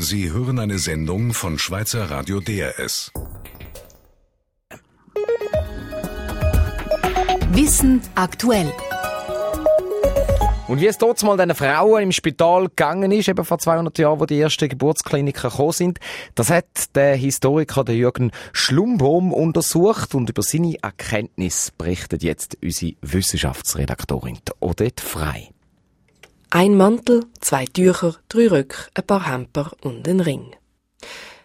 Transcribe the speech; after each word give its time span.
Sie 0.00 0.30
hören 0.30 0.60
eine 0.60 0.78
Sendung 0.78 1.34
von 1.34 1.58
Schweizer 1.58 2.08
Radio 2.08 2.38
DRS. 2.38 3.10
Wissen 7.50 8.00
aktuell. 8.14 8.72
Und 10.68 10.80
wie 10.80 10.86
es 10.86 10.98
dort 10.98 11.20
mal 11.24 11.36
den 11.36 11.52
Frauen 11.52 12.04
im 12.04 12.12
Spital 12.12 12.68
gegangen 12.68 13.10
ist, 13.10 13.28
eben 13.28 13.44
vor 13.44 13.58
200 13.58 13.98
Jahren, 13.98 14.20
wo 14.20 14.26
die 14.26 14.40
ersten 14.40 14.68
Geburtskliniken 14.68 15.50
gekommen 15.50 15.72
sind, 15.72 15.98
das 16.36 16.50
hat 16.50 16.94
der 16.94 17.16
Historiker 17.16 17.82
der 17.82 17.96
Jürgen 17.96 18.30
Schlumbohm 18.52 19.32
untersucht 19.32 20.14
und 20.14 20.30
über 20.30 20.42
seine 20.42 20.76
Erkenntnis 20.80 21.72
berichtet 21.76 22.22
jetzt 22.22 22.56
unsere 22.62 22.92
Wissenschaftsredaktorin 23.02 24.38
Odette 24.60 25.02
Frei. 25.02 25.48
Ein 26.50 26.78
Mantel, 26.78 27.26
zwei 27.42 27.66
Tücher, 27.66 28.16
drei 28.30 28.48
Röcke, 28.48 28.88
ein 28.94 29.06
paar 29.06 29.30
Hemper 29.30 29.70
und 29.82 30.08
ein 30.08 30.20
Ring. 30.20 30.56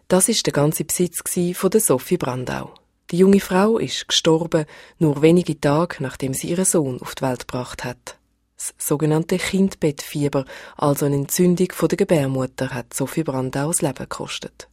Das 0.07 0.29
ist 0.29 0.45
der 0.45 0.53
ganze 0.53 0.85
Besitz 0.85 1.21
von 1.57 1.69
der 1.69 1.81
Sophie 1.81 2.15
Brandau. 2.15 2.73
Die 3.11 3.17
junge 3.17 3.41
Frau 3.41 3.79
ist 3.79 4.07
gestorben, 4.07 4.65
nur 4.99 5.21
wenige 5.21 5.59
Tage 5.59 5.97
nachdem 5.99 6.33
sie 6.33 6.51
ihren 6.51 6.63
Sohn 6.63 7.01
auf 7.01 7.15
die 7.15 7.23
Welt 7.23 7.49
gebracht 7.49 7.83
hat. 7.83 8.17
Das 8.55 8.73
sogenannte 8.77 9.37
Kindbettfieber, 9.39 10.45
also 10.77 11.05
eine 11.05 11.17
Entzündung 11.17 11.73
von 11.73 11.89
der 11.89 11.97
Gebärmutter, 11.97 12.69
hat 12.69 12.93
Sophie 12.93 13.23
Brandau 13.23 13.67
das 13.67 13.81
Leben 13.81 13.97
gekostet. 13.97 14.69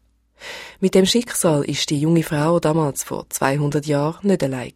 Mit 0.78 0.94
dem 0.94 1.06
Schicksal 1.06 1.64
ist 1.64 1.90
die 1.90 2.00
junge 2.00 2.22
Frau 2.22 2.60
damals 2.60 3.02
vor 3.02 3.28
200 3.28 3.84
Jahren 3.84 4.28
nicht 4.28 4.44
allein. 4.44 4.74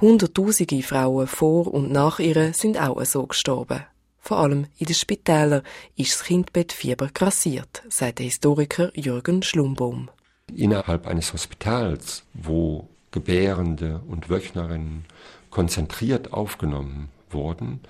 Hunderttausende 0.00 0.82
Frauen 0.82 1.26
vor 1.26 1.66
und 1.66 1.92
nach 1.92 2.18
ihr 2.18 2.54
sind 2.54 2.80
auch 2.80 3.04
so 3.04 3.26
gestorben. 3.26 3.84
Vor 4.28 4.40
allem 4.40 4.66
in 4.76 4.84
den 4.84 4.94
Spitälern 4.94 5.62
ist 5.96 6.12
das 6.12 6.24
Kindbettfieber 6.24 7.08
grassiert, 7.14 7.82
sagt 7.88 8.18
der 8.18 8.26
Historiker 8.26 8.90
Jürgen 8.94 9.42
Schlumbohm. 9.42 10.10
Innerhalb 10.54 11.06
eines 11.06 11.32
Hospitals, 11.32 12.24
wo 12.34 12.90
Gebärende 13.10 14.02
und 14.06 14.28
Wöchnerinnen 14.28 15.06
konzentriert 15.48 16.34
aufgenommen 16.34 17.08
wurden, 17.30 17.80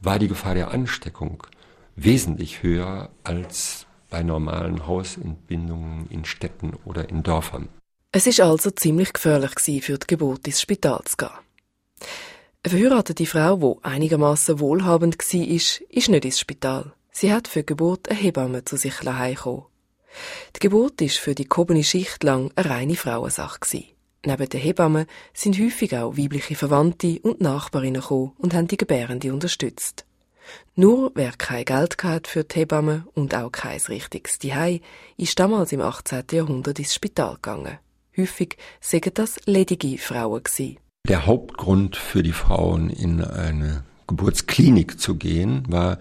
war 0.00 0.20
die 0.20 0.28
Gefahr 0.28 0.54
der 0.54 0.70
Ansteckung 0.70 1.42
wesentlich 1.96 2.62
höher 2.62 3.10
als 3.24 3.84
bei 4.10 4.22
normalen 4.22 4.86
Hausentbindungen 4.86 6.06
in 6.08 6.24
Städten 6.24 6.74
oder 6.84 7.08
in 7.08 7.24
Dörfern. 7.24 7.68
Es 8.12 8.28
ist 8.28 8.40
also 8.40 8.70
ziemlich 8.70 9.12
gefährlich 9.12 9.54
für 9.82 9.98
die 9.98 10.06
Geburt 10.06 10.46
ins 10.46 10.60
Spital 10.60 11.00
zu 11.04 11.16
gehen. 11.16 11.30
Eine 12.62 12.78
verheiratete 12.78 13.24
Frau, 13.24 13.56
die 13.56 13.84
einigermaßen 13.84 14.60
wohlhabend 14.60 15.16
war, 15.16 15.48
ist, 15.48 15.82
nicht 15.90 16.24
ins 16.26 16.40
Spital. 16.40 16.92
Sie 17.10 17.32
hat 17.32 17.48
für 17.48 17.60
die 17.60 17.66
Geburt 17.66 18.10
eine 18.10 18.18
Hebamme 18.18 18.66
zu 18.66 18.76
sich 18.76 19.00
heimgekommen. 19.00 19.64
Die 20.54 20.58
Geburt 20.58 21.00
ist 21.00 21.16
für 21.16 21.34
die 21.34 21.48
gehobene 21.48 21.82
Schicht 21.82 22.22
lang 22.22 22.52
eine 22.56 22.68
reine 22.68 22.96
Frauensache. 22.96 23.84
Neben 24.26 24.48
den 24.50 24.60
Hebammen 24.60 25.06
sind 25.32 25.58
häufig 25.58 25.96
auch 25.96 26.18
weibliche 26.18 26.54
Verwandte 26.54 27.18
und 27.22 27.40
Nachbarinnen 27.40 28.02
gekommen 28.02 28.32
und 28.36 28.52
haben 28.52 28.68
die 28.68 28.76
Gebärende 28.76 29.32
unterstützt. 29.32 30.04
Nur 30.74 31.12
wer 31.14 31.32
kein 31.32 31.64
Geld 31.64 31.96
hatte 32.02 32.28
für 32.28 32.44
die 32.44 32.56
Hebammen 32.56 33.06
und 33.14 33.34
auch 33.34 33.52
kein 33.52 33.80
richtiges 33.80 34.38
Zuhause, 34.38 34.80
ist 35.16 35.38
damals 35.40 35.72
im 35.72 35.80
18. 35.80 36.24
Jahrhundert 36.30 36.78
ins 36.78 36.94
Spital 36.94 37.36
gegangen. 37.36 37.78
Häufig 38.18 38.58
sagen 38.82 39.12
das 39.14 39.40
ledige 39.46 39.96
Frauen 39.96 40.42
gewesen. 40.42 40.76
Der 41.08 41.26
Hauptgrund 41.26 41.96
für 41.96 42.22
die 42.22 42.32
Frauen 42.32 42.90
in 42.90 43.22
eine 43.22 43.84
Geburtsklinik 44.06 45.00
zu 45.00 45.16
gehen, 45.16 45.64
war, 45.68 45.98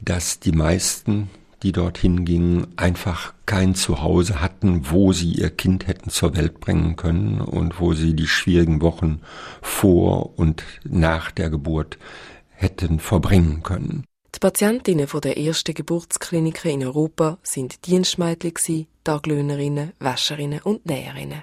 dass 0.00 0.40
die 0.40 0.52
meisten 0.52 1.30
die 1.62 1.72
dorthin 1.72 2.24
gingen, 2.24 2.66
einfach 2.76 3.34
kein 3.46 3.74
Zuhause 3.74 4.40
hatten, 4.40 4.90
wo 4.90 5.12
sie 5.12 5.32
ihr 5.32 5.50
Kind 5.50 5.86
hätten 5.86 6.10
zur 6.10 6.36
Welt 6.36 6.60
bringen 6.60 6.96
können 6.96 7.40
und 7.40 7.80
wo 7.80 7.94
sie 7.94 8.14
die 8.14 8.26
schwierigen 8.26 8.82
Wochen 8.82 9.20
vor 9.62 10.38
und 10.38 10.62
nach 10.84 11.30
der 11.30 11.50
Geburt 11.50 11.98
hätten 12.50 13.00
verbringen 13.00 13.62
können. 13.62 14.04
Die 14.34 14.38
Patientinnen 14.38 15.06
von 15.06 15.22
der 15.22 15.38
ersten 15.38 15.74
Geburtsklinik 15.74 16.64
in 16.66 16.84
Europa 16.84 17.38
sind 17.42 17.86
Dienstmädchen, 17.86 18.86
Taglöhnerinnen, 19.02 19.92
Wäscherinnen 19.98 20.60
und 20.60 20.84
Näherinnen. 20.84 21.42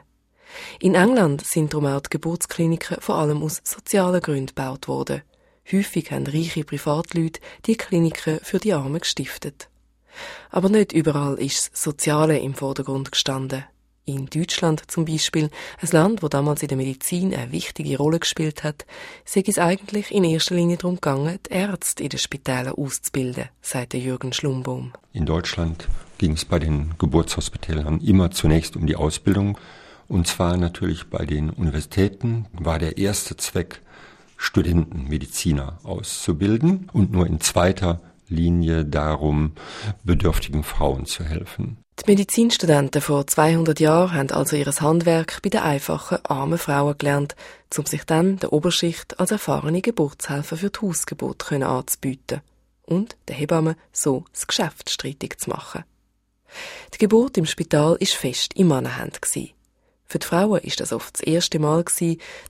In 0.80 0.96
England 0.96 1.46
sind 1.46 1.74
darum 1.74 1.88
auch 1.88 2.02
die 2.02 2.09
Geburtskliniken 2.12 2.97
vor 3.00 3.16
allem 3.16 3.44
aus 3.44 3.62
sozialen 3.64 4.22
Gründen 4.22 4.47
gebaut 4.47 4.88
worden. 4.88 5.22
Häufig 5.72 6.12
haben 6.12 6.28
reiche 6.28 6.64
Privatleute 6.64 7.40
die 7.66 7.78
Kliniken 7.78 8.40
für 8.44 8.59
die 8.59 8.74
Armen 8.74 9.00
gestiftet. 9.00 9.69
Aber 10.52 10.69
nicht 10.69 10.92
überall 10.92 11.36
ist 11.40 11.74
das 11.74 11.84
Soziale 11.84 12.40
im 12.40 12.53
Vordergrund 12.53 13.12
gestanden. 13.12 13.63
In 14.06 14.25
Deutschland 14.25 14.84
zum 14.92 15.06
Beispiel, 15.06 15.50
ein 15.81 15.90
Land, 15.92 16.24
wo 16.24 16.28
damals 16.28 16.62
in 16.62 16.68
der 16.68 16.75
Medizin 16.75 17.34
eine 17.34 17.53
wichtige 17.53 17.97
Rolle 17.97 18.19
gespielt 18.19 18.66
hat, 18.66 18.86
sei 19.24 19.44
es 19.47 19.58
eigentlich 19.58 20.12
in 20.12 20.25
erster 20.25 20.56
Linie 20.56 20.75
darum 20.75 20.96
gegangen, 20.96 21.40
die 21.47 21.53
Ärzte 21.53 22.03
in 22.03 22.09
den 22.09 22.19
Spitälern 22.19 22.74
auszubilden, 22.74 23.46
sagte 23.62 23.96
Jürgen 23.96 24.34
Schlumbohm. 24.34 24.92
In 25.13 25.25
Deutschland 25.25 25.88
ging 26.18 26.34
es 26.34 26.44
bei 26.44 26.59
den 26.59 26.96
Geburtshospitälern 26.97 28.02
immer 28.02 28.30
zunächst 28.31 28.75
um 28.75 28.88
die 28.88 28.97
Ausbildung. 28.97 29.58
Und 30.08 30.28
zwar 30.28 30.58
natürlich 30.58 31.09
bei 31.09 31.25
den 31.25 31.50
Universitäten 31.50 32.46
war 32.53 32.80
der 32.80 32.97
erste 32.97 33.38
Zweck, 33.38 33.81
Studenten, 34.38 35.08
Mediziner 35.08 35.80
auszubilden 35.84 36.90
und 36.91 37.12
nur 37.12 37.25
in 37.28 37.40
zweiter 37.40 38.02
Linie 38.28 38.86
darum, 38.86 39.53
bedürftigen 40.03 40.63
Frauen 40.63 41.06
zu 41.06 41.24
helfen. 41.24 41.78
Die 42.00 42.12
Medizinstudenten 42.12 43.02
vor 43.02 43.28
200 43.28 43.80
Jahren 43.80 44.13
haben 44.13 44.31
also 44.31 44.56
ihr 44.56 44.66
Handwerk 44.66 45.42
bei 45.44 45.50
den 45.50 45.62
einfachen, 45.62 46.18
armen 46.24 46.58
Frauen 46.58 46.97
gelernt, 46.97 47.36
um 47.78 47.86
sich 47.86 48.03
dann 48.03 48.38
der 48.40 48.52
Oberschicht 48.52 49.19
als 49.19 49.31
erfahrene 49.31 49.81
Geburtshelfer 49.81 50.58
für 50.58 50.69
die 50.69 50.80
Hausgeburt 50.81 51.52
anzubieten 51.52 52.42
und 52.81 53.16
den 53.30 53.36
Hebammen 53.36 53.75
so 53.92 54.25
das 54.34 54.47
Geschäft 54.47 54.90
streitig 54.90 55.40
zu 55.40 55.52
machen. 55.52 55.84
Die 56.94 56.97
Geburt 56.97 57.38
im 57.38 57.46
Spital 57.46 57.96
ist 58.00 58.13
fest 58.13 58.53
in 58.56 58.68
Mannenhand 58.68 59.22
Für 60.13 60.19
die 60.19 60.28
Frauen 60.28 60.62
ist 60.62 60.79
das 60.79 60.94
oft 60.94 61.16
das 61.16 61.22
erste 61.22 61.57
Mal 61.57 61.84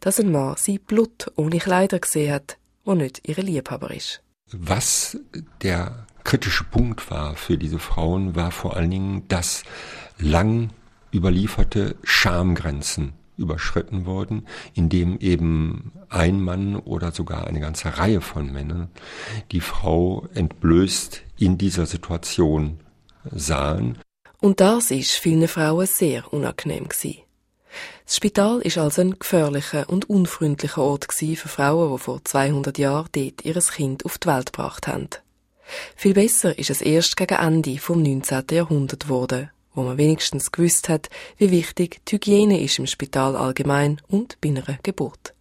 dass 0.01 0.19
ein 0.19 0.33
Mann 0.33 0.55
sein 0.57 0.81
Blut 0.85 1.31
ohne 1.37 1.59
Kleider 1.59 1.97
gesehen 1.97 2.33
hat, 2.33 2.57
wo 2.83 2.93
nicht 2.93 3.21
ihre 3.25 3.39
Liebhaber 3.39 3.91
ist. 3.91 4.21
Was 4.51 5.17
der 5.61 6.05
kritische 6.25 6.65
Punkt 6.65 7.09
war 7.09 7.37
für 7.37 7.57
diese 7.57 7.79
Frauen, 7.79 8.35
war 8.35 8.51
vor 8.51 8.75
allen 8.75 8.91
Dingen, 8.91 9.27
dass 9.29 9.63
lang 10.19 10.71
überlieferte 11.13 11.95
Schamgrenzen 12.03 13.13
überschritten 13.37 14.05
wurden, 14.05 14.45
indem 14.73 15.17
eben 15.19 15.93
ein 16.09 16.41
Mann 16.41 16.75
oder 16.75 17.13
sogar 17.13 17.47
eine 17.47 17.61
ganze 17.61 17.97
Reihe 17.97 18.19
von 18.19 18.51
Männern 18.51 18.89
die 19.53 19.61
Frau 19.61 20.27
entblößt 20.33 21.21
in 21.37 21.57
dieser 21.57 21.85
Situation 21.85 22.81
sahen. 23.31 23.99
Und 24.41 24.59
das 24.59 24.91
ist 24.91 25.11
vielen 25.11 25.47
Frauen 25.47 25.87
sehr 25.87 26.33
unangenehm 26.33 26.89
gewesen. 26.89 27.23
Das 28.05 28.17
Spital 28.17 28.59
ist 28.61 28.77
also 28.77 29.01
ein 29.01 29.17
gefährlicher 29.17 29.89
und 29.89 30.09
unfreundlicher 30.09 30.81
Ort 30.81 31.07
für 31.11 31.35
Frauen, 31.35 31.93
die 31.93 31.99
vor 31.99 32.23
200 32.23 32.77
Jahren 32.77 33.07
dort 33.11 33.45
ihr 33.45 33.53
Kind 33.53 34.05
auf 34.05 34.17
die 34.17 34.27
Welt 34.27 34.53
gebracht 34.53 34.87
haben. 34.87 35.09
Viel 35.95 36.13
besser 36.13 36.57
ist 36.57 36.69
es 36.69 36.81
erst 36.81 37.17
gegen 37.17 37.35
Ende 37.35 37.77
vom 37.77 38.01
19. 38.01 38.43
Jahrhundert 38.51 39.03
geworden, 39.03 39.49
wo 39.73 39.83
man 39.83 39.97
wenigstens 39.97 40.51
gewusst 40.51 40.89
hat, 40.89 41.09
wie 41.37 41.51
wichtig 41.51 42.01
die 42.05 42.15
Hygiene 42.15 42.61
ist 42.61 42.79
im 42.79 42.87
Spital 42.87 43.35
allgemein 43.35 44.01
und 44.07 44.39
bei 44.41 44.49
einer 44.49 44.63
Geburt. 44.83 45.33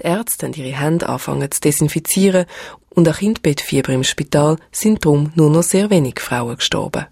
Die 0.00 0.04
Ärzte 0.04 0.46
haben 0.46 0.54
ihre 0.54 0.76
Hände 0.76 1.08
angefangen 1.08 1.50
zu 1.50 1.60
desinfizieren 1.60 2.46
und 2.90 3.06
an 3.06 3.14
Kindbettfieber 3.14 3.92
im 3.92 4.04
Spital 4.04 4.56
sind 4.72 5.04
darum 5.04 5.32
nur 5.34 5.50
noch 5.50 5.62
sehr 5.62 5.90
wenig 5.90 6.20
Frauen 6.20 6.56
gestorben. 6.56 7.06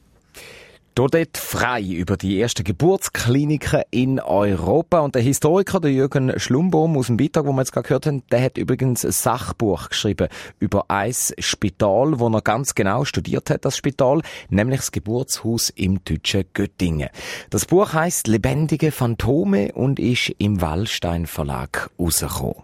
Dort 0.96 1.36
frei 1.36 1.82
über 1.82 2.16
die 2.16 2.40
ersten 2.40 2.64
Geburtskliniken 2.64 3.82
in 3.90 4.18
Europa. 4.18 5.00
Und 5.00 5.14
der 5.14 5.20
Historiker, 5.20 5.78
der 5.78 5.92
Jürgen 5.92 6.40
Schlumbohm 6.40 6.96
aus 6.96 7.08
dem 7.08 7.18
Beitrag, 7.18 7.44
wo 7.44 7.52
wir 7.52 7.60
jetzt 7.60 7.72
gerade 7.72 7.86
gehört 7.86 8.06
haben, 8.06 8.22
der 8.30 8.42
hat 8.42 8.56
übrigens 8.56 9.04
ein 9.04 9.12
Sachbuch 9.12 9.90
geschrieben 9.90 10.28
über 10.58 10.86
ein 10.88 11.12
Spital, 11.12 12.18
wo 12.18 12.30
er 12.30 12.40
ganz 12.40 12.74
genau 12.74 13.04
studiert 13.04 13.50
hat, 13.50 13.66
das 13.66 13.76
Spital, 13.76 14.22
nämlich 14.48 14.80
das 14.80 14.90
Geburtshaus 14.90 15.68
im 15.68 16.02
deutschen 16.02 16.44
Göttingen. 16.54 17.10
Das 17.50 17.66
Buch 17.66 17.92
heißt 17.92 18.26
Lebendige 18.26 18.90
Phantome 18.90 19.72
und 19.74 20.00
ist 20.00 20.32
im 20.38 20.62
Wallstein 20.62 21.26
Verlag 21.26 21.90
rausgekommen. 21.98 22.62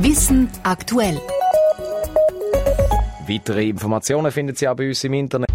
Wissen 0.00 0.48
aktuell. 0.62 1.20
Weitere 3.28 3.68
Informationen 3.68 4.32
finden 4.32 4.56
Sie 4.56 4.66
auch 4.66 4.76
bei 4.76 4.88
uns 4.88 5.04
im 5.04 5.12
Internet. 5.12 5.47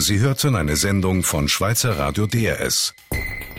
Sie 0.00 0.18
hörten 0.18 0.56
eine 0.56 0.76
Sendung 0.76 1.22
von 1.22 1.46
Schweizer 1.46 1.98
Radio 1.98 2.26
DRS. 2.26 2.94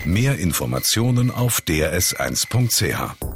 Mehr 0.05 0.39
Informationen 0.39 1.29
auf 1.29 1.61
drs1.ch. 1.61 3.30